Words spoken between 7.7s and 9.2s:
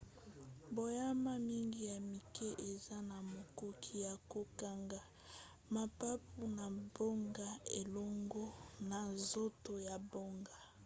elongo na